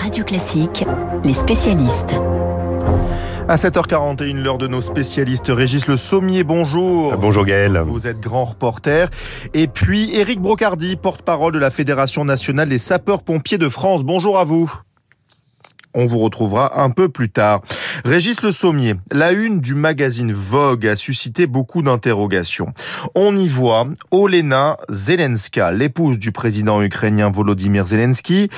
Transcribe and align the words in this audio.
Radio 0.00 0.24
Classique, 0.24 0.84
les 1.24 1.32
spécialistes. 1.32 2.14
À 3.48 3.56
7h41, 3.56 4.42
l'heure 4.42 4.58
de 4.58 4.66
nos 4.66 4.80
spécialistes. 4.80 5.48
Régis 5.48 5.86
Le 5.86 5.96
Sommier, 5.96 6.44
bonjour. 6.44 7.16
Bonjour 7.16 7.44
Gaël. 7.44 7.78
Vous 7.78 8.06
êtes 8.06 8.20
grand 8.20 8.44
reporter. 8.44 9.08
Et 9.54 9.66
puis 9.66 10.14
Éric 10.14 10.40
Brocardi, 10.40 10.96
porte-parole 10.96 11.52
de 11.52 11.58
la 11.58 11.70
Fédération 11.70 12.24
nationale 12.24 12.68
des 12.68 12.78
sapeurs-pompiers 12.78 13.58
de 13.58 13.68
France. 13.68 14.04
Bonjour 14.04 14.38
à 14.38 14.44
vous. 14.44 14.72
On 16.00 16.06
vous 16.06 16.20
retrouvera 16.20 16.80
un 16.80 16.90
peu 16.90 17.08
plus 17.08 17.28
tard. 17.28 17.60
Régis 18.04 18.42
Le 18.42 18.52
Sommier, 18.52 18.94
la 19.10 19.32
une 19.32 19.58
du 19.58 19.74
magazine 19.74 20.32
Vogue 20.32 20.86
a 20.86 20.94
suscité 20.94 21.48
beaucoup 21.48 21.82
d'interrogations. 21.82 22.72
On 23.16 23.36
y 23.36 23.48
voit 23.48 23.88
Olena 24.12 24.76
Zelenska, 24.92 25.72
l'épouse 25.72 26.20
du 26.20 26.30
président 26.30 26.80
ukrainien 26.82 27.32
Volodymyr 27.32 27.88
Zelensky. 27.88 28.48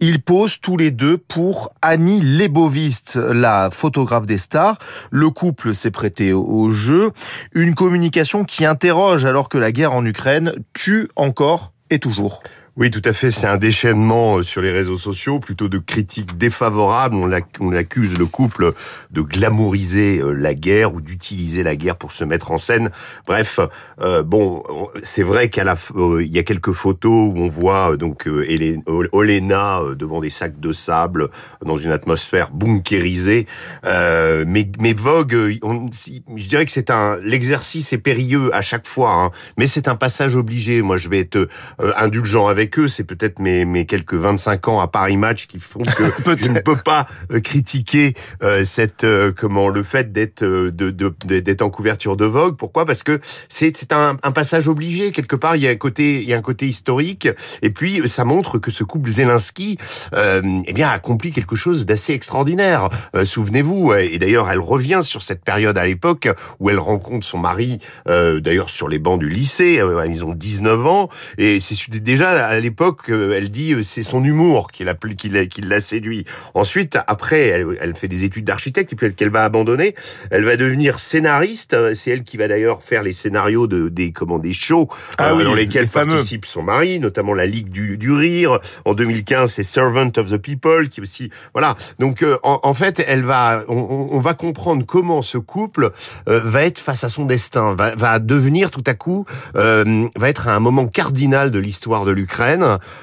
Ils 0.00 0.20
posent 0.20 0.60
tous 0.60 0.76
les 0.76 0.90
deux 0.90 1.16
pour 1.16 1.72
Annie 1.80 2.20
Lebovist, 2.20 3.16
la 3.16 3.70
photographe 3.72 4.26
des 4.26 4.36
stars. 4.36 4.76
Le 5.10 5.30
couple 5.30 5.74
s'est 5.74 5.90
prêté 5.90 6.34
au 6.34 6.70
jeu. 6.70 7.12
Une 7.54 7.74
communication 7.74 8.44
qui 8.44 8.66
interroge 8.66 9.24
alors 9.24 9.48
que 9.48 9.56
la 9.56 9.72
guerre 9.72 9.94
en 9.94 10.04
Ukraine 10.04 10.52
tue 10.74 11.08
encore 11.16 11.72
et 11.88 11.98
toujours. 11.98 12.42
Oui, 12.76 12.90
tout 12.90 13.02
à 13.04 13.12
fait. 13.12 13.32
C'est 13.32 13.48
un 13.48 13.56
déchaînement 13.56 14.38
euh, 14.38 14.42
sur 14.44 14.62
les 14.62 14.70
réseaux 14.70 14.96
sociaux, 14.96 15.40
plutôt 15.40 15.68
de 15.68 15.78
critiques 15.78 16.38
défavorables. 16.38 17.16
On 17.16 17.72
accuse 17.72 18.16
le 18.16 18.26
couple 18.26 18.72
de 19.10 19.22
glamouriser 19.22 20.20
euh, 20.20 20.32
la 20.32 20.54
guerre 20.54 20.94
ou 20.94 21.00
d'utiliser 21.00 21.64
la 21.64 21.74
guerre 21.74 21.96
pour 21.96 22.12
se 22.12 22.22
mettre 22.22 22.52
en 22.52 22.58
scène. 22.58 22.90
Bref, 23.26 23.58
euh, 24.00 24.22
bon, 24.22 24.62
c'est 25.02 25.24
vrai 25.24 25.50
qu'il 25.50 25.64
y 25.64 26.38
a 26.38 26.42
quelques 26.44 26.72
photos 26.72 27.32
où 27.34 27.38
on 27.38 27.48
voit 27.48 27.96
donc 27.96 28.28
Olena 28.86 29.80
devant 29.96 30.20
des 30.20 30.30
sacs 30.30 30.60
de 30.60 30.72
sable 30.72 31.28
dans 31.64 31.76
une 31.76 31.90
atmosphère 31.90 32.50
bunkérisée. 32.52 33.46
mais, 33.84 34.92
Vogue, 34.96 35.34
je 35.34 36.46
dirais 36.46 36.66
que 36.66 36.72
c'est 36.72 36.90
un 36.90 37.16
l'exercice 37.22 37.92
est 37.92 37.98
périlleux 37.98 38.54
à 38.54 38.62
chaque 38.62 38.86
fois, 38.86 39.12
hein, 39.12 39.30
mais 39.58 39.66
c'est 39.66 39.88
un 39.88 39.96
passage 39.96 40.36
obligé. 40.36 40.82
Moi, 40.82 40.96
je 40.96 41.08
vais 41.08 41.20
être 41.20 41.48
indulgent 41.96 42.46
avec 42.46 42.59
avec 42.60 42.78
eux, 42.78 42.88
c'est 42.88 43.04
peut-être 43.04 43.38
mes, 43.38 43.64
mes 43.64 43.86
quelques 43.86 44.12
25 44.12 44.68
ans 44.68 44.80
à 44.80 44.86
Paris 44.86 45.16
Match 45.16 45.46
qui 45.46 45.58
font 45.58 45.80
que 45.80 46.36
je 46.36 46.50
ne 46.50 46.60
peux 46.60 46.76
pas 46.76 47.06
euh, 47.32 47.40
critiquer 47.40 48.12
euh, 48.42 48.64
cette 48.64 49.04
euh, 49.04 49.32
comment 49.34 49.70
le 49.70 49.82
fait 49.82 50.12
d'être 50.12 50.44
de, 50.44 50.90
d'être 50.90 51.62
en 51.62 51.70
couverture 51.70 52.18
de 52.18 52.26
Vogue. 52.26 52.56
Pourquoi? 52.58 52.84
Parce 52.84 53.02
que 53.02 53.18
c'est 53.48 53.74
c'est 53.78 53.94
un, 53.94 54.18
un, 54.22 54.30
passage 54.30 54.68
obligé 54.68 55.10
quelque 55.10 55.36
part. 55.36 55.56
Il 55.56 55.62
y 55.62 55.68
a 55.68 55.70
un 55.70 55.76
côté 55.76 56.20
il 56.20 56.28
y 56.28 56.34
a 56.34 56.36
un 56.36 56.42
côté 56.42 56.68
historique 56.68 57.28
et 57.62 57.70
puis 57.70 58.06
ça 58.06 58.24
montre 58.24 58.58
que 58.58 58.70
ce 58.70 58.84
couple 58.84 59.08
Zelensky 59.08 59.78
eh 60.12 60.72
bien 60.74 60.90
accomplit 60.90 61.32
quelque 61.32 61.56
chose 61.56 61.86
d'assez 61.86 62.12
extraordinaire. 62.12 62.90
Souvenez-vous 63.24 63.94
et 63.94 64.18
d'ailleurs 64.18 64.50
elle 64.50 64.60
revient 64.60 65.00
sur 65.02 65.22
cette 65.22 65.42
période 65.42 65.78
à 65.78 65.86
l'époque 65.86 66.28
où 66.58 66.68
elle 66.68 66.78
rencontre 66.78 67.26
son 67.26 67.38
mari 67.38 67.78
d'ailleurs 68.06 68.68
sur 68.68 68.88
les 68.88 68.98
bancs 68.98 69.18
du 69.18 69.30
lycée. 69.30 69.82
ils 70.06 70.24
ont 70.24 70.34
19 70.34 70.86
ans 70.86 71.08
et 71.38 71.60
c'est 71.60 71.74
déjà 72.02 72.49
à 72.50 72.58
l'époque, 72.58 73.10
euh, 73.10 73.36
elle 73.36 73.50
dit 73.50 73.74
euh, 73.74 73.82
c'est 73.82 74.02
son 74.02 74.24
humour 74.24 74.72
qui 74.72 74.82
l'a 74.82 74.94
qui 74.94 75.28
l'a 75.28 75.46
qui 75.46 75.60
l'a 75.60 75.80
séduit. 75.80 76.24
Ensuite, 76.54 76.98
après, 77.06 77.46
elle, 77.46 77.78
elle 77.80 77.94
fait 77.94 78.08
des 78.08 78.24
études 78.24 78.44
d'architecte 78.44 78.92
et 78.92 78.96
puis 78.96 79.14
qu'elle 79.14 79.30
va 79.30 79.44
abandonner. 79.44 79.94
Elle 80.30 80.44
va 80.44 80.56
devenir 80.56 80.98
scénariste. 80.98 81.74
Euh, 81.74 81.94
c'est 81.94 82.10
elle 82.10 82.24
qui 82.24 82.36
va 82.36 82.48
d'ailleurs 82.48 82.82
faire 82.82 83.04
les 83.04 83.12
scénarios 83.12 83.68
de 83.68 83.88
des 83.88 84.10
comment 84.10 84.40
des 84.40 84.52
shows 84.52 84.88
ah 85.18 85.32
dans 85.32 85.54
lesquels 85.54 85.88
participe 85.88 86.44
son 86.44 86.62
mari, 86.62 86.98
notamment 86.98 87.34
la 87.34 87.46
Ligue 87.46 87.68
du, 87.68 87.96
du 87.96 88.10
rire. 88.10 88.58
En 88.84 88.94
2015, 88.94 89.52
c'est 89.52 89.62
Servant 89.62 90.10
of 90.16 90.30
the 90.30 90.36
People 90.36 90.88
qui 90.88 91.00
aussi 91.00 91.30
voilà. 91.54 91.76
Donc 92.00 92.24
en, 92.42 92.74
fait, 92.74 93.02
elle 93.06 93.22
va 93.22 93.64
on, 93.68 94.08
on, 94.10 94.20
va 94.20 94.34
comprendre 94.34 94.84
comment 94.84 95.22
ce 95.22 95.38
couple 95.38 95.90
va 96.26 96.64
être 96.64 96.78
face 96.78 97.04
à 97.04 97.08
son 97.08 97.24
destin, 97.24 97.74
va, 97.74 97.94
va 97.94 98.18
devenir 98.18 98.70
tout 98.70 98.84
à 98.86 98.94
coup 98.94 99.24
va 99.54 100.28
être 100.28 100.48
à 100.48 100.54
un 100.54 100.60
moment 100.60 100.86
cardinal 100.86 101.50
de 101.50 101.58
l'histoire 101.58 102.04
de 102.04 102.10
l'Ukraine 102.10 102.39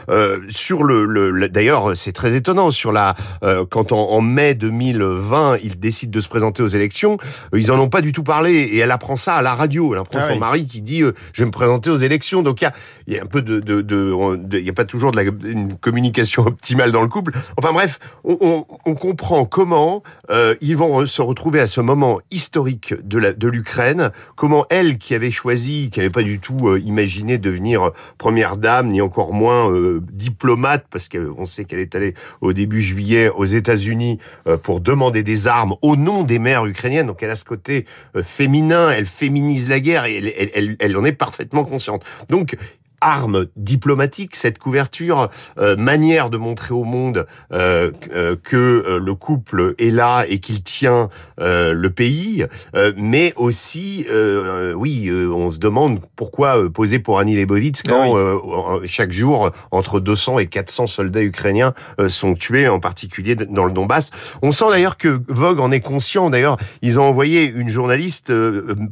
euh, 0.09 0.39
sur 0.49 0.83
le, 0.83 1.47
d'ailleurs, 1.49 1.95
c'est 1.95 2.11
très 2.11 2.35
étonnant 2.35 2.71
sur 2.71 2.91
la 2.91 3.15
euh, 3.43 3.65
quand 3.69 3.91
en, 3.91 4.21
mai 4.21 4.55
2020 4.55 5.57
ils 5.63 5.79
décident 5.79 6.11
de 6.11 6.21
se 6.21 6.27
présenter 6.27 6.63
aux 6.63 6.67
élections, 6.67 7.17
euh, 7.53 7.59
ils 7.59 7.71
en 7.71 7.79
ont 7.79 7.89
pas 7.89 8.01
du 8.01 8.11
tout 8.11 8.23
parlé 8.23 8.53
et 8.53 8.79
elle 8.79 8.91
apprend 8.91 9.15
ça 9.15 9.35
à 9.35 9.41
la 9.41 9.53
radio. 9.53 9.93
Elle 9.93 9.99
apprend 9.99 10.19
ah 10.21 10.33
son 10.33 10.39
mari 10.39 10.65
qui 10.65 10.81
dit 10.81 11.01
je 11.33 11.41
vais 11.41 11.45
me 11.45 11.51
présenter 11.51 11.89
aux 11.89 11.97
élections. 11.97 12.41
Donc 12.41 12.61
il 12.61 12.65
y 12.65 12.67
a, 12.67 12.73
y 13.07 13.19
a 13.19 13.23
un 13.23 13.25
peu 13.25 13.41
de, 13.41 13.59
de, 13.59 13.81
de, 13.81 14.13
il 14.53 14.65
y 14.65 14.69
a 14.69 14.73
pas 14.73 14.85
toujours 14.85 15.11
de 15.11 15.17
la 15.17 15.23
une 15.23 15.77
communication 15.77 16.43
optimale 16.47 16.91
dans 16.91 17.01
le 17.01 17.07
couple. 17.07 17.33
Enfin 17.57 17.73
bref, 17.73 17.99
on, 18.23 18.37
on, 18.41 18.65
on 18.85 18.95
comprend 18.95 19.45
comment 19.45 20.03
ils 20.61 20.75
vont 20.75 21.05
se 21.05 21.21
retrouver 21.21 21.59
à 21.59 21.67
ce 21.67 21.81
moment 21.81 22.19
historique 22.31 22.95
de 23.07 23.17
la 23.17 23.33
de 23.33 23.47
l'Ukraine. 23.47 24.11
Comment 24.35 24.65
elle 24.69 24.97
qui 24.97 25.13
avait 25.15 25.31
choisi, 25.31 25.89
qui 25.91 25.99
avait 25.99 26.09
pas 26.09 26.23
du 26.23 26.39
tout 26.39 26.75
imaginé 26.77 27.37
devenir 27.37 27.91
première 28.17 28.57
dame 28.57 28.89
ni 28.89 29.01
encore 29.01 29.26
moins 29.33 29.71
euh, 29.71 30.01
diplomate, 30.11 30.85
parce 30.89 31.09
qu'on 31.09 31.45
sait 31.45 31.65
qu'elle 31.65 31.79
est 31.79 31.95
allée 31.95 32.13
au 32.41 32.53
début 32.53 32.81
juillet 32.81 33.29
aux 33.29 33.45
États-Unis 33.45 34.19
euh, 34.47 34.57
pour 34.57 34.81
demander 34.81 35.23
des 35.23 35.47
armes 35.47 35.75
au 35.81 35.95
nom 35.95 36.23
des 36.23 36.39
mères 36.39 36.65
ukrainiennes. 36.65 37.07
Donc 37.07 37.23
elle 37.23 37.31
a 37.31 37.35
ce 37.35 37.45
côté 37.45 37.85
euh, 38.15 38.23
féminin, 38.23 38.91
elle 38.91 39.05
féminise 39.05 39.69
la 39.69 39.79
guerre 39.79 40.05
et 40.05 40.17
elle, 40.17 40.51
elle, 40.53 40.75
elle 40.79 40.97
en 40.97 41.05
est 41.05 41.13
parfaitement 41.13 41.65
consciente. 41.65 42.03
Donc 42.29 42.55
arme 43.01 43.45
diplomatique, 43.55 44.35
cette 44.35 44.57
couverture, 44.59 45.29
euh, 45.59 45.75
manière 45.75 46.29
de 46.29 46.37
montrer 46.37 46.73
au 46.73 46.83
monde 46.83 47.27
euh, 47.53 47.91
euh, 48.13 48.35
que 48.41 48.99
le 48.99 49.15
couple 49.15 49.75
est 49.77 49.91
là 49.91 50.25
et 50.27 50.39
qu'il 50.39 50.63
tient 50.63 51.09
le 51.39 51.87
pays, 51.87 52.45
mais 52.95 53.33
aussi, 53.35 54.05
oui, 54.75 55.11
on 55.11 55.51
se 55.51 55.59
demande 55.59 55.99
pourquoi 56.15 56.69
poser 56.69 56.99
pour 56.99 57.19
Annie 57.19 57.35
Leibovitz 57.35 57.83
quand 57.83 58.15
ah 58.17 58.79
chaque 58.85 59.11
jour 59.11 59.51
entre 59.71 59.99
200 59.99 60.39
et 60.39 60.47
400 60.47 60.87
soldats 60.87 61.21
ukrainiens 61.21 61.73
sont 62.07 62.33
tués, 62.33 62.67
en 62.67 62.79
particulier 62.79 63.35
dans 63.35 63.65
le 63.65 63.71
Donbass. 63.71 64.11
On 64.41 64.51
sent 64.51 64.65
d'ailleurs 64.69 64.97
que 64.97 65.21
Vogue 65.27 65.59
en 65.59 65.71
est 65.71 65.81
conscient. 65.81 66.29
D'ailleurs, 66.29 66.57
ils 66.81 66.99
ont 66.99 67.03
envoyé 67.03 67.49
une 67.49 67.69
journaliste, 67.69 68.31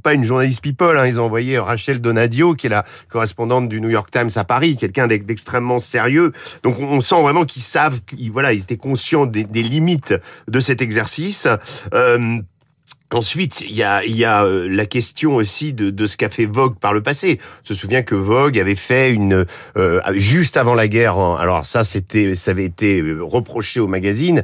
pas 0.04 0.14
une 0.14 0.24
journaliste 0.24 0.62
People, 0.62 0.98
hein, 0.98 1.08
ils 1.08 1.20
ont 1.20 1.26
envoyé 1.26 1.58
Rachel 1.60 2.02
Donadio, 2.02 2.54
qui 2.54 2.68
est 2.68 2.72
la 2.72 2.86
correspondante 3.10 3.70
du 3.70 3.82
New 3.82 3.90
York 3.90 3.95
York 3.96 4.12
Times 4.12 4.32
à 4.36 4.44
Paris, 4.44 4.78
quelqu'un 4.78 5.08
d'extrêmement 5.08 5.80
sérieux. 5.80 6.32
Donc 6.64 6.80
on 6.80 7.02
sent 7.02 7.22
vraiment 7.22 7.46
qu'ils 7.46 7.62
savent, 7.62 8.02
qu'ils 8.04 8.32
voilà, 8.32 8.54
ils 8.54 8.62
étaient 8.62 8.78
conscients 8.78 9.26
des, 9.26 9.46
limites 9.64 10.14
de 10.48 10.60
cet 10.60 10.82
exercice. 10.82 11.48
Euh, 11.94 12.40
Ensuite, 13.14 13.62
il 13.62 13.76
y 13.76 13.84
a, 13.84 14.04
y 14.04 14.26
a 14.26 14.46
euh, 14.46 14.68
la 14.68 14.88
question 14.88 15.36
aussi 15.36 15.74
de, 15.74 15.92
de 15.92 16.06
ce 16.08 16.18
qu'a 16.18 16.30
fait 16.30 16.48
Vogue 16.48 16.80
par 16.80 16.92
le 16.92 17.02
passé. 17.02 17.40
On 17.64 17.68
se 17.68 17.76
souvient 17.76 18.02
que 18.02 18.16
Vogue 18.16 18.58
avait 18.58 18.76
fait 18.76 19.14
une 19.14 19.46
euh, 19.78 20.02
juste 20.14 20.58
avant 20.58 20.74
la 20.74 20.88
guerre. 20.88 21.20
Alors 21.20 21.68
ça, 21.68 21.84
c'était, 21.84 22.34
ça 22.34 22.52
avait 22.52 22.66
été 22.66 23.02
euh, 23.02 23.20
reproché 23.22 23.80
au 23.80 23.88
magazine 23.88 24.42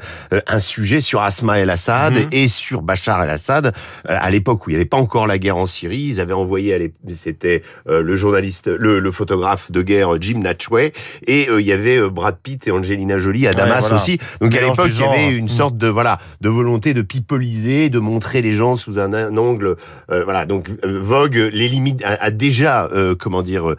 un 0.48 0.60
sujet 0.60 1.02
sur 1.02 1.22
Asma 1.22 1.58
el-Assad 1.60 2.14
mhm. 2.14 2.28
et 2.32 2.48
sur 2.48 2.84
Bachar 2.84 3.24
el-Assad 3.24 3.74
à 4.06 4.30
l'époque 4.30 4.68
où 4.68 4.70
il 4.70 4.74
n'y 4.74 4.78
avait 4.78 4.86
pas 4.86 4.98
encore 4.98 5.26
la 5.26 5.40
guerre 5.40 5.58
en 5.58 5.66
Syrie. 5.66 6.02
Ils 6.02 6.22
avaient 6.22 6.34
envoyé, 6.34 6.94
c'était 7.10 7.64
le 7.88 8.16
journaliste, 8.16 8.68
le, 8.68 9.00
le, 9.00 9.12
photographe 9.12 9.72
de 9.72 9.82
guerre 9.82 10.22
Jim 10.22 10.40
Natchway 10.40 10.94
et 11.28 11.48
il 11.52 11.66
y 11.66 11.72
avait 11.72 12.10
Brad 12.10 12.38
Pitt 12.42 12.68
et 12.68 12.72
Angelina 12.72 13.18
Jolie 13.18 13.48
à 13.48 13.54
Damas 13.54 13.92
aussi. 13.92 14.20
Donc 14.40 14.56
à 14.56 14.62
l'époque, 14.62 14.92
il 14.94 15.00
y 15.00 15.04
avait 15.04 15.36
une 15.36 15.50
sorte 15.50 15.78
de 15.78 15.88
voilà 15.88 16.20
de 16.42 16.50
volonté 16.50 16.94
de 16.94 17.02
pipoliser, 17.02 17.90
de 17.90 18.00
montrer 18.00 18.42
les 18.42 18.51
sous 18.78 19.00
un, 19.00 19.38
angle. 19.38 19.76
Euh, 20.12 20.24
voilà, 20.24 20.46
donc 20.46 20.70
euh, 20.84 21.00
Vogue 21.00 21.50
les 21.52 21.68
limites 21.68 22.04
a, 22.06 22.32
déjà 22.32 22.86
euh, 22.86 23.16
comment 23.16 23.42
dire 23.42 23.76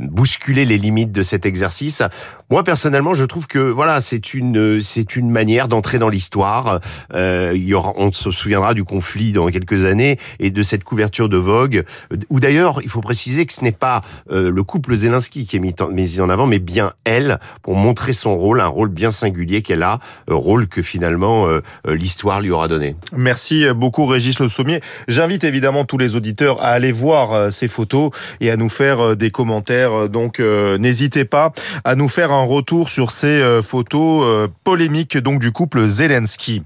bousculé 0.00 0.64
les 0.64 0.78
limites 0.78 1.12
de 1.12 1.22
cet 1.22 1.46
exercice. 1.46 2.02
Moi 2.50 2.64
personnellement, 2.64 3.14
je 3.14 3.24
trouve 3.24 3.46
que 3.46 3.58
voilà, 3.58 4.00
c'est 4.00 4.34
une 4.34 4.80
c'est 4.80 5.16
une 5.16 5.30
manière 5.30 5.68
d'entrer 5.68 5.98
dans 5.98 6.08
l'histoire. 6.08 6.80
il 7.14 7.64
y 7.64 7.74
aura, 7.74 7.92
on 7.96 8.10
se 8.10 8.30
souviendra 8.30 8.74
du 8.74 8.84
conflit 8.84 9.32
dans 9.32 9.46
quelques 9.48 9.84
années 9.84 10.18
et 10.38 10.50
de 10.50 10.62
cette 10.62 10.84
couverture 10.84 11.28
de 11.28 11.36
Vogue. 11.36 11.84
Ou 12.28 12.40
d'ailleurs, 12.40 12.80
il 12.82 12.88
faut 12.88 13.00
préciser 13.00 13.46
que 13.46 13.52
ce 13.52 13.62
n'est 13.62 13.72
pas 13.72 14.00
le 14.30 14.62
couple 14.62 14.94
Zelensky 14.94 15.46
qui 15.46 15.56
est 15.56 15.60
mis 15.60 15.74
en, 15.80 15.88
mis 15.88 16.20
en 16.20 16.28
avant, 16.28 16.46
mais 16.46 16.58
bien 16.58 16.92
elle 17.04 17.38
pour 17.62 17.76
montrer 17.76 18.12
son 18.12 18.36
rôle, 18.36 18.60
un 18.60 18.66
rôle 18.66 18.88
bien 18.88 19.10
singulier 19.10 19.62
qu'elle 19.62 19.82
a, 19.82 20.00
rôle 20.28 20.66
que 20.66 20.82
finalement 20.82 21.46
l'histoire 21.86 22.40
lui 22.40 22.50
aura 22.50 22.68
donné. 22.68 22.96
Merci 23.16 23.66
beaucoup 23.74 24.06
Régis 24.06 24.38
Le 24.40 24.48
Sommier. 24.48 24.80
J'invite 25.08 25.44
évidemment 25.44 25.84
tous 25.84 25.98
les 25.98 26.16
auditeurs 26.16 26.62
à 26.62 26.68
aller 26.68 26.92
voir 26.92 27.32
euh, 27.32 27.50
ces 27.50 27.68
photos 27.68 28.10
et 28.40 28.50
à 28.50 28.56
nous 28.56 28.68
faire 28.68 29.00
euh, 29.00 29.16
des 29.16 29.30
commentaires. 29.30 29.92
Euh, 29.92 30.08
donc 30.08 30.40
n'hésitez 30.40 31.24
pas 31.24 31.52
à 31.84 31.94
nous 31.94 32.08
faire 32.08 32.32
un 32.32 32.39
retour 32.44 32.88
sur 32.88 33.10
ces 33.10 33.60
photos 33.62 34.48
polémiques 34.64 35.18
donc 35.18 35.40
du 35.40 35.52
couple 35.52 35.86
Zelensky. 35.86 36.62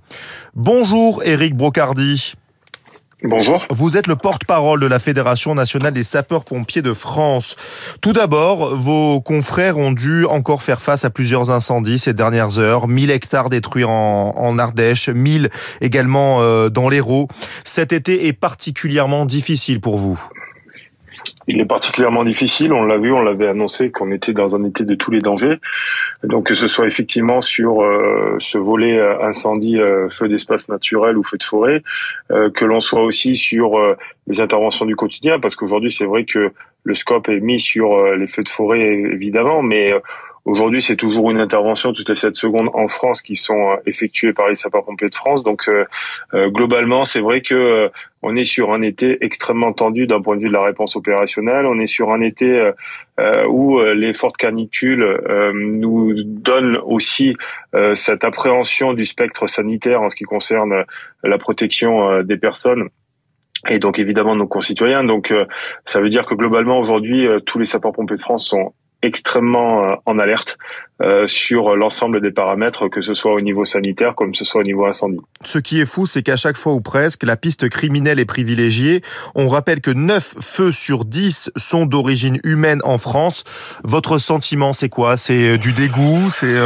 Bonjour 0.54 1.22
Eric 1.24 1.56
Brocardi. 1.56 2.34
Bonjour. 3.26 3.64
Vous 3.70 3.96
êtes 3.96 4.06
le 4.06 4.16
porte-parole 4.16 4.80
de 4.80 4.86
la 4.86 4.98
Fédération 4.98 5.54
nationale 5.54 5.94
des 5.94 6.02
sapeurs-pompiers 6.02 6.82
de 6.82 6.92
France. 6.92 7.56
Tout 8.02 8.12
d'abord, 8.12 8.76
vos 8.76 9.22
confrères 9.22 9.78
ont 9.78 9.92
dû 9.92 10.26
encore 10.26 10.62
faire 10.62 10.82
face 10.82 11.06
à 11.06 11.10
plusieurs 11.10 11.50
incendies 11.50 11.98
ces 11.98 12.12
dernières 12.12 12.58
heures. 12.58 12.86
1000 12.86 13.10
hectares 13.10 13.48
détruits 13.48 13.84
en, 13.84 13.90
en 13.90 14.58
Ardèche, 14.58 15.08
1000 15.08 15.48
également 15.80 16.42
euh, 16.42 16.68
dans 16.68 16.90
l'Hérault. 16.90 17.28
Cet 17.64 17.94
été 17.94 18.26
est 18.26 18.34
particulièrement 18.34 19.24
difficile 19.24 19.80
pour 19.80 19.96
vous. 19.96 20.20
Il 21.54 21.60
est 21.60 21.66
particulièrement 21.66 22.24
difficile, 22.24 22.72
on 22.72 22.82
l'a 22.82 22.98
vu, 22.98 23.12
on 23.12 23.22
l'avait 23.22 23.46
annoncé 23.46 23.92
qu'on 23.92 24.10
était 24.10 24.32
dans 24.32 24.56
un 24.56 24.64
été 24.64 24.84
de 24.84 24.96
tous 24.96 25.12
les 25.12 25.20
dangers. 25.20 25.60
Donc 26.24 26.48
que 26.48 26.54
ce 26.54 26.66
soit 26.66 26.88
effectivement 26.88 27.40
sur 27.40 27.80
euh, 27.80 28.34
ce 28.40 28.58
volet 28.58 28.98
euh, 28.98 29.24
incendie, 29.24 29.78
euh, 29.78 30.08
feu 30.10 30.26
d'espace 30.26 30.68
naturel 30.68 31.16
ou 31.16 31.22
feu 31.22 31.38
de 31.38 31.44
forêt, 31.44 31.84
que 32.28 32.64
l'on 32.64 32.80
soit 32.80 33.02
aussi 33.02 33.36
sur 33.36 33.78
les 34.26 34.40
interventions 34.40 34.84
du 34.84 34.96
quotidien, 34.96 35.38
parce 35.38 35.54
qu'aujourd'hui 35.54 35.92
c'est 35.92 36.06
vrai 36.06 36.24
que 36.24 36.50
le 36.82 36.94
scope 36.96 37.28
est 37.28 37.38
mis 37.38 37.60
sur 37.60 38.04
les 38.16 38.26
feux 38.26 38.42
de 38.42 38.48
forêt 38.48 38.82
évidemment, 38.82 39.62
mais 39.62 39.92
Aujourd'hui, 40.44 40.82
c'est 40.82 40.96
toujours 40.96 41.30
une 41.30 41.40
intervention 41.40 41.94
toutes 41.94 42.10
les 42.10 42.16
7 42.16 42.34
secondes 42.34 42.68
en 42.74 42.86
France 42.86 43.22
qui 43.22 43.34
sont 43.34 43.70
euh, 43.70 43.76
effectuées 43.86 44.34
par 44.34 44.50
les 44.50 44.54
sapeurs-pompiers 44.54 45.08
de 45.08 45.14
France. 45.14 45.42
Donc, 45.42 45.68
euh, 45.68 45.86
euh, 46.34 46.50
globalement, 46.50 47.06
c'est 47.06 47.20
vrai 47.20 47.40
que 47.40 47.90
on 48.20 48.36
est 48.36 48.44
sur 48.44 48.72
un 48.72 48.82
été 48.82 49.24
extrêmement 49.24 49.72
tendu 49.72 50.06
d'un 50.06 50.20
point 50.20 50.36
de 50.36 50.42
vue 50.42 50.48
de 50.48 50.52
la 50.52 50.62
réponse 50.62 50.96
opérationnelle. 50.96 51.64
On 51.66 51.78
est 51.78 51.86
sur 51.86 52.10
un 52.10 52.22
été 52.22 52.70
où 53.46 53.82
les 53.82 54.14
fortes 54.14 54.38
canicules 54.38 55.20
nous 55.52 56.14
donnent 56.24 56.78
aussi 56.86 57.36
cette 57.92 58.24
appréhension 58.24 58.94
du 58.94 59.04
spectre 59.04 59.46
sanitaire 59.46 60.00
en 60.00 60.08
ce 60.08 60.16
qui 60.16 60.24
concerne 60.24 60.84
la 61.22 61.36
protection 61.36 62.22
des 62.22 62.38
personnes 62.38 62.88
et 63.68 63.78
donc 63.78 63.98
évidemment 63.98 64.34
nos 64.34 64.46
concitoyens. 64.46 65.04
Donc 65.04 65.30
ça 65.84 66.00
veut 66.00 66.08
dire 66.08 66.24
que 66.24 66.34
globalement 66.34 66.78
aujourd'hui 66.78 67.28
tous 67.44 67.58
les 67.58 67.66
sapeurs-pompiers 67.66 68.16
de 68.16 68.22
France 68.22 68.46
sont 68.46 68.72
extrêmement 69.04 69.84
euh, 69.84 69.94
en 70.06 70.18
alerte 70.18 70.58
euh, 71.02 71.26
sur 71.26 71.76
l'ensemble 71.76 72.20
des 72.20 72.30
paramètres, 72.30 72.88
que 72.88 73.00
ce 73.00 73.14
soit 73.14 73.32
au 73.32 73.40
niveau 73.40 73.64
sanitaire 73.64 74.14
comme 74.14 74.34
ce 74.34 74.44
soit 74.44 74.60
au 74.60 74.64
niveau 74.64 74.86
incendie. 74.86 75.20
Ce 75.42 75.58
qui 75.58 75.80
est 75.80 75.86
fou, 75.86 76.06
c'est 76.06 76.22
qu'à 76.22 76.36
chaque 76.36 76.56
fois 76.56 76.72
ou 76.72 76.80
presque, 76.80 77.24
la 77.24 77.36
piste 77.36 77.68
criminelle 77.68 78.18
est 78.18 78.24
privilégiée. 78.24 79.02
On 79.34 79.48
rappelle 79.48 79.80
que 79.80 79.90
9 79.90 80.36
feux 80.40 80.72
sur 80.72 81.04
10 81.04 81.50
sont 81.56 81.86
d'origine 81.86 82.38
humaine 82.44 82.80
en 82.84 82.98
France. 82.98 83.44
Votre 83.82 84.18
sentiment, 84.18 84.72
c'est 84.72 84.88
quoi? 84.88 85.16
C'est 85.16 85.50
euh, 85.50 85.58
du 85.58 85.72
dégoût? 85.72 86.30
C'est 86.30 86.58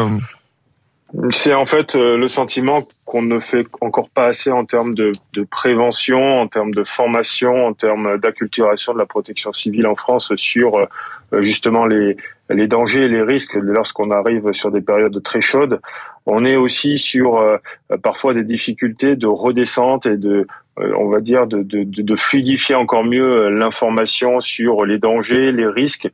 c'est 1.30 1.54
en 1.54 1.64
fait 1.64 1.94
le 1.94 2.28
sentiment 2.28 2.86
qu'on 3.06 3.22
ne 3.22 3.40
fait 3.40 3.66
encore 3.80 4.10
pas 4.10 4.26
assez 4.26 4.50
en 4.50 4.66
termes 4.66 4.94
de, 4.94 5.12
de, 5.32 5.42
prévention, 5.42 6.38
en 6.38 6.48
termes 6.48 6.74
de 6.74 6.84
formation, 6.84 7.64
en 7.64 7.72
termes 7.72 8.18
d'acculturation 8.18 8.92
de 8.92 8.98
la 8.98 9.06
protection 9.06 9.54
civile 9.54 9.86
en 9.86 9.94
France 9.94 10.34
sur 10.36 10.86
justement 11.32 11.84
les, 11.84 12.16
les 12.50 12.66
dangers 12.66 13.04
et 13.04 13.08
les 13.08 13.22
risques 13.22 13.54
lorsqu'on 13.54 14.10
arrive 14.10 14.52
sur 14.52 14.70
des 14.70 14.80
périodes 14.80 15.22
très 15.22 15.40
chaudes. 15.40 15.80
On 16.26 16.44
est 16.44 16.56
aussi 16.56 16.98
sur 16.98 17.38
euh, 17.38 17.56
parfois 18.02 18.34
des 18.34 18.44
difficultés 18.44 19.16
de 19.16 19.26
redescente 19.26 20.06
et 20.06 20.16
de 20.16 20.46
euh, 20.78 20.92
on 20.98 21.08
va 21.08 21.20
dire 21.20 21.46
de, 21.46 21.62
de, 21.62 21.84
de 21.84 22.16
fluidifier 22.16 22.74
encore 22.74 23.04
mieux 23.04 23.48
l'information 23.48 24.40
sur 24.40 24.84
les 24.84 24.98
dangers, 24.98 25.52
les 25.52 25.66
risques 25.66 26.08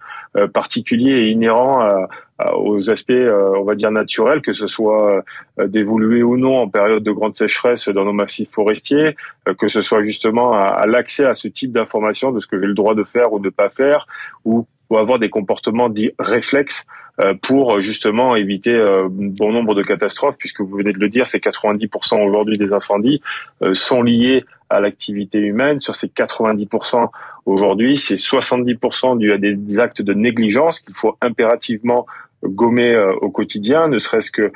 particuliers 0.53 1.13
et 1.13 1.29
inhérents 1.29 1.81
à, 1.81 2.57
aux 2.57 2.91
aspects, 2.91 3.13
on 3.13 3.63
va 3.63 3.77
dire, 3.77 3.93
naturels, 3.93 4.41
que 4.41 4.53
ce 4.53 4.67
soit 4.67 5.25
d'évoluer 5.59 6.25
ou 6.25 6.37
non 6.37 6.59
en 6.59 6.69
période 6.69 7.05
de 7.05 7.13
grande 7.13 7.37
sécheresse 7.37 7.89
dans 7.89 8.05
nos 8.05 8.13
massifs 8.13 8.51
forestiers, 8.51 9.17
que 9.59 9.69
ce 9.69 9.81
soit 9.81 10.03
justement 10.03 10.53
à, 10.55 10.87
l'accès 10.87 11.25
à 11.25 11.35
ce 11.35 11.47
type 11.47 11.71
d'information 11.71 12.33
de 12.33 12.41
ce 12.41 12.49
que 12.49 12.59
j'ai 12.59 12.67
le 12.67 12.75
droit 12.75 12.97
de 12.97 13.05
faire 13.05 13.33
ou 13.33 13.39
de 13.39 13.51
pas 13.51 13.71
faire, 13.71 14.09
ou 14.45 14.67
ou 14.91 14.99
avoir 14.99 15.19
des 15.19 15.31
comportements 15.31 15.89
dits 15.89 16.13
réflexes 16.19 16.87
euh, 17.21 17.33
pour 17.41 17.81
justement 17.81 18.35
éviter 18.35 18.75
euh, 18.75 19.07
bon 19.09 19.53
nombre 19.53 19.77
de 19.77 19.85
catastrophes, 19.85 20.37
puisque 20.37 20.61
vous 20.61 20.77
venez 20.77 20.93
de 20.93 20.99
le 20.99 21.09
dire, 21.09 21.29
c'est 21.29 21.39
90% 21.39 22.21
aujourd'hui 22.27 22.59
des 22.59 22.73
incendies 22.73 23.21
euh, 23.63 23.73
sont 23.73 24.03
liés 24.03 24.45
à 24.69 24.81
l'activité 24.81 25.39
humaine. 25.39 25.81
Sur 25.81 25.95
ces 25.95 26.09
90% 26.09 27.09
aujourd'hui, 27.47 27.97
c'est 27.99 28.17
70% 28.17 29.19
dû 29.19 29.31
à 29.31 29.39
des 29.39 29.79
actes 29.79 30.03
de 30.03 30.13
négligence 30.13 30.81
qu'il 30.81 30.97
faut 30.97 31.17
impérativement 31.21 32.05
gommer 32.43 32.95
au 33.23 33.31
quotidien, 33.31 33.89
ne 33.89 33.99
serait-ce 33.99 34.31
que 34.31 34.53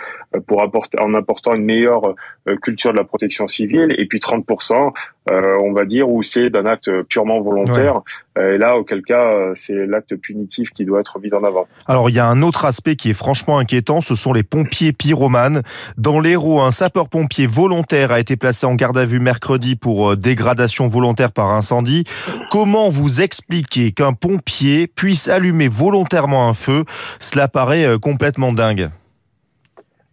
pour 0.47 0.63
apporter, 0.63 1.01
en 1.01 1.15
apportant 1.15 1.55
une 1.55 1.65
meilleure 1.65 2.15
culture 2.61 2.93
de 2.93 2.99
la 2.99 3.05
protection 3.05 3.47
civile, 3.47 3.95
et 3.97 4.05
puis 4.05 4.19
30%, 4.19 4.93
on 5.31 5.73
va 5.73 5.85
dire, 5.85 6.09
où 6.09 6.23
c'est 6.23 6.51
d'un 6.51 6.67
acte 6.67 6.91
purement 7.09 7.41
volontaire, 7.41 8.03
euh, 8.39 8.55
et 8.55 8.59
là, 8.59 8.77
auquel 8.77 9.03
cas, 9.03 9.33
euh, 9.33 9.53
c'est 9.55 9.87
l'acte 9.87 10.15
punitif 10.17 10.71
qui 10.71 10.85
doit 10.85 11.01
être 11.01 11.19
mis 11.19 11.33
en 11.33 11.43
avant. 11.45 11.67
Alors, 11.87 12.09
il 12.11 12.17
y 12.17 12.19
a 12.19 12.27
un 12.27 12.43
autre 12.43 12.65
aspect 12.65 12.97
qui 12.97 13.11
est 13.11 13.15
franchement 13.15 13.59
inquiétant, 13.59 14.01
ce 14.01 14.15
sont 14.15 14.33
les 14.33 14.43
pompiers 14.43 14.93
pyromanes. 14.93 15.63
Dans 15.97 16.21
l'Hérault, 16.21 16.61
un 16.61 16.71
sapeur-pompier 16.71 17.47
volontaire 17.47 18.13
a 18.13 18.21
été 18.21 18.37
placé 18.37 18.67
en 18.67 18.75
garde 18.75 18.99
à 18.99 19.05
vue 19.05 19.21
mercredi 19.21 19.77
pour 19.77 20.13
euh, 20.13 20.17
dégradation 20.17 20.89
volontaire 20.89 21.33
par 21.33 21.53
incendie. 21.53 22.05
Comment 22.51 22.89
vous 22.89 23.21
expliquez 23.21 23.93
qu'un 23.93 24.13
pompier 24.13 24.87
puisse 24.87 25.29
allumer 25.29 25.69
volontairement 25.69 26.49
un 26.49 26.55
feu? 26.55 26.85
Cela 27.19 27.49
paraît 27.49 27.99
complètement 28.01 28.53
dingue. 28.53 28.91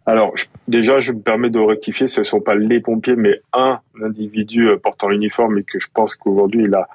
Alors, 0.06 0.34
déjà, 0.68 1.00
je 1.00 1.12
me 1.12 1.20
permets 1.20 1.50
de 1.50 1.60
rectifier, 1.60 2.08
ce 2.08 2.20
ne 2.22 2.26
sont 2.26 2.42
pas 2.42 2.56
les 2.56 2.80
pompiers, 2.80 3.16
mais 3.16 3.42
un 3.54 3.80
individu 4.04 4.70
portant 4.84 5.10
l'uniforme 5.10 5.58
et 5.58 5.64
que 5.64 5.80
je 5.80 5.88
pense 5.94 6.16
qu'aujourd'hui, 6.16 6.66
il 6.66 6.76
a 6.76 6.88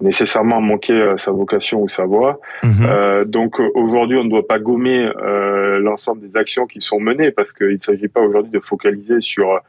nécessairement 0.00 0.60
manquer 0.60 0.92
euh, 0.92 1.16
sa 1.16 1.30
vocation 1.30 1.82
ou 1.82 1.88
sa 1.88 2.04
voix. 2.04 2.40
Mhm. 2.62 2.72
Euh, 2.88 3.24
donc 3.24 3.60
euh, 3.60 3.68
aujourd'hui, 3.74 4.18
on 4.18 4.24
ne 4.24 4.30
doit 4.30 4.46
pas 4.46 4.58
gommer 4.58 4.98
euh, 4.98 5.78
l'ensemble 5.78 6.20
des 6.20 6.36
actions 6.36 6.66
qui 6.66 6.80
sont 6.80 7.00
menées 7.00 7.30
parce 7.30 7.52
qu'il 7.52 7.74
ne 7.74 7.80
s'agit 7.80 8.08
pas 8.08 8.20
aujourd'hui 8.20 8.52
de 8.52 8.60
focaliser 8.60 9.20
sur 9.20 9.60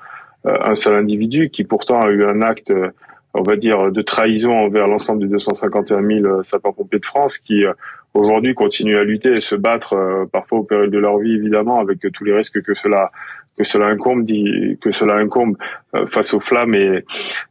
un 0.47 0.75
seul 0.75 0.93
individu 0.93 1.49
qui 1.49 1.63
pourtant 1.63 2.01
a 2.01 2.11
eu 2.11 2.23
un 2.23 2.43
acte, 2.43 2.71
on 3.37 3.43
va 3.43 3.55
dire, 3.55 3.91
de 3.91 4.01
trahison 4.01 4.51
envers 4.51 4.87
l'ensemble 4.87 5.21
des 5.21 5.27
251 5.27 6.01
000 6.01 6.43
sapeurs-pompiers 6.43 6.99
de 6.99 7.05
France 7.05 7.37
qui 7.37 7.63
aujourd'hui 8.13 8.55
continuent 8.55 8.97
à 8.97 9.03
lutter 9.03 9.33
et 9.33 9.41
se 9.41 9.55
battre, 9.55 10.27
parfois 10.31 10.59
au 10.59 10.63
péril 10.63 10.89
de 10.89 10.97
leur 10.97 11.17
vie 11.19 11.33
évidemment, 11.33 11.79
avec 11.79 11.99
tous 12.13 12.23
les 12.23 12.33
risques 12.33 12.61
que 12.61 12.73
cela 12.73 13.11
que 13.57 13.63
cela 13.63 13.87
incombe, 13.87 14.25
que 14.81 14.91
cela 14.91 15.15
incombe 15.15 15.57
euh, 15.95 16.05
face 16.07 16.33
aux 16.33 16.39
flammes. 16.39 16.75
Et 16.75 17.05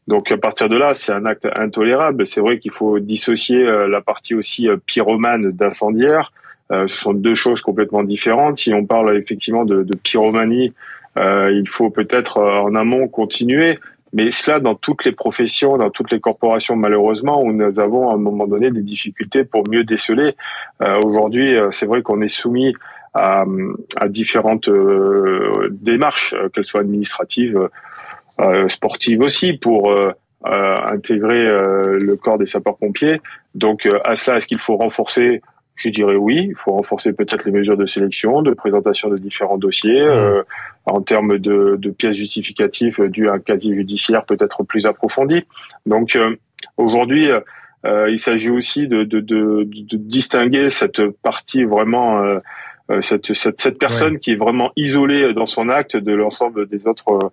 donc 0.06 0.30
à 0.30 0.36
partir 0.36 0.68
de 0.68 0.76
là, 0.76 0.94
c'est 0.94 1.12
un 1.12 1.24
acte 1.26 1.48
intolérable. 1.56 2.26
C'est 2.26 2.40
vrai 2.40 2.58
qu'il 2.58 2.72
faut 2.72 2.98
dissocier 2.98 3.66
euh, 3.66 3.88
la 3.88 4.00
partie 4.00 4.34
aussi 4.34 4.68
euh, 4.68 4.76
pyromane 4.84 5.50
d'incendiaire. 5.52 6.32
ce 6.70 6.86
sont 6.86 7.14
deux 7.14 7.34
choses 7.34 7.62
complètement 7.62 8.02
différentes. 8.02 8.58
Si 8.58 8.72
on 8.74 8.84
parle 8.84 9.16
effectivement 9.16 9.64
de, 9.64 9.82
de 9.82 9.96
pyromanie, 9.96 10.72
il 11.16 11.68
faut 11.68 11.90
peut-être 11.90 12.40
en 12.40 12.74
amont 12.74 13.06
continuer. 13.06 13.78
Mais 14.14 14.30
cela 14.30 14.60
dans 14.60 14.74
toutes 14.74 15.04
les 15.04 15.12
professions, 15.12 15.76
dans 15.76 15.90
toutes 15.90 16.10
les 16.10 16.20
corporations 16.20 16.76
malheureusement, 16.76 17.42
où 17.42 17.52
nous 17.52 17.80
avons 17.80 18.08
à 18.08 18.14
un 18.14 18.18
moment 18.18 18.46
donné 18.46 18.70
des 18.70 18.82
difficultés 18.82 19.44
pour 19.44 19.68
mieux 19.68 19.84
déceler. 19.84 20.34
Aujourd'hui, 21.02 21.56
c'est 21.70 21.86
vrai 21.86 22.02
qu'on 22.02 22.22
est 22.22 22.28
soumis 22.28 22.74
à, 23.14 23.44
à 23.96 24.08
différentes 24.08 24.68
euh, 24.68 25.68
démarches, 25.70 26.34
euh, 26.34 26.48
qu'elles 26.48 26.64
soient 26.64 26.80
administratives, 26.80 27.68
euh, 28.40 28.68
sportives 28.68 29.20
aussi, 29.20 29.54
pour 29.54 29.94
intégrer 30.46 31.46
le 31.46 32.16
corps 32.16 32.36
des 32.36 32.44
sapeurs-pompiers. 32.44 33.22
Donc 33.54 33.88
à 34.04 34.14
cela, 34.14 34.36
est-ce 34.36 34.46
qu'il 34.46 34.58
faut 34.58 34.76
renforcer 34.76 35.40
je 35.74 35.88
dirais 35.88 36.16
oui, 36.16 36.46
il 36.50 36.54
faut 36.54 36.72
renforcer 36.72 37.12
peut-être 37.12 37.44
les 37.44 37.52
mesures 37.52 37.76
de 37.76 37.86
sélection, 37.86 38.42
de 38.42 38.52
présentation 38.52 39.08
de 39.08 39.18
différents 39.18 39.58
dossiers, 39.58 40.00
euh, 40.00 40.42
en 40.86 41.00
termes 41.00 41.38
de, 41.38 41.76
de, 41.78 41.90
pièces 41.90 42.16
justificatives 42.16 43.00
dues 43.08 43.28
à 43.28 43.34
un 43.34 43.38
casier 43.38 43.74
judiciaire 43.74 44.24
peut-être 44.24 44.62
plus 44.62 44.86
approfondi. 44.86 45.44
Donc 45.86 46.18
aujourd'hui, 46.76 47.28
euh, 47.86 48.10
il 48.10 48.18
s'agit 48.18 48.50
aussi 48.50 48.88
de, 48.88 49.04
de, 49.04 49.20
de, 49.20 49.66
distinguer 49.92 50.70
cette 50.70 51.06
partie 51.22 51.64
vraiment 51.64 52.40
euh, 52.90 53.00
cette, 53.00 53.32
cette, 53.32 53.60
cette, 53.62 53.78
personne 53.78 54.18
qui 54.18 54.32
est 54.32 54.36
vraiment 54.36 54.70
isolée 54.76 55.32
dans 55.32 55.46
son 55.46 55.70
acte 55.70 55.96
de 55.96 56.12
l'ensemble 56.12 56.68
des 56.68 56.86
autres 56.86 57.10
euh, 57.12 57.28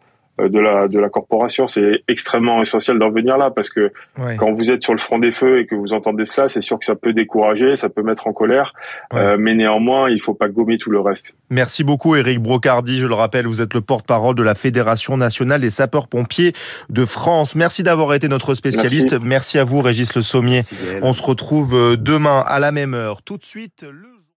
de 0.50 0.60
la 0.60 0.88
de 0.88 1.00
la 1.00 1.10
corporation. 1.10 1.67
C'est 1.67 2.03
extrêmement 2.07 2.62
essentiel 2.62 3.00
d'en 3.00 3.12
venir 3.12 3.38
là 3.38 3.51
parce 3.51 3.69
que 3.69 3.91
quand 4.38 4.53
vous 4.53 4.71
êtes 4.71 4.83
sur 4.83 4.93
le 4.93 5.00
front 5.00 5.19
des 5.19 5.31
feux 5.31 5.60
et 5.60 5.65
que 5.65 5.75
vous 5.75 5.93
entendez 5.93 6.25
cela, 6.25 6.48
c'est 6.48 6.62
sûr 6.62 6.79
que 6.79 6.86
ça 6.86 6.95
peut 6.95 7.13
décourager, 7.13 7.75
ça 7.75 7.89
peut 7.89 8.03
mettre 8.03 8.27
en 8.27 8.33
colère, 8.33 8.74
euh, 9.13 9.38
mais 9.39 9.53
néanmoins, 9.53 10.10
il 10.10 10.21
faut 10.21 10.33
pas 10.33 10.48
gommer 10.48 10.77
tout 10.77 10.89
le 10.89 11.00
reste. 11.00 11.33
Merci 11.50 11.83
beaucoup, 11.83 12.15
Eric 12.15 12.39
Brocardi. 12.39 13.00
Je 13.00 13.07
le 13.07 13.13
rappelle, 13.13 13.48
vous 13.48 13.62
êtes 13.62 13.74
le 13.74 13.81
porte-parole 13.81 14.36
de 14.36 14.43
la 14.43 14.55
Fédération 14.55 15.17
nationale 15.17 15.62
des 15.62 15.69
sapeurs-pompiers 15.69 16.53
de 16.89 17.05
France. 17.05 17.55
Merci 17.55 17.83
d'avoir 17.83 18.13
été 18.13 18.27
notre 18.27 18.55
spécialiste. 18.55 19.19
Merci, 19.21 19.60
à 19.60 19.63
vous, 19.63 19.81
Régis 19.81 20.15
Le 20.15 20.21
Sommier. 20.21 20.62
On 21.01 21.13
se 21.13 21.21
retrouve 21.21 21.98
demain 21.98 22.43
à 22.45 22.60
la 22.60 22.71
même 22.71 22.93
heure. 22.93 23.21
Tout 23.21 23.38
de 23.38 23.45
suite, 23.45 23.86
le 23.89 24.11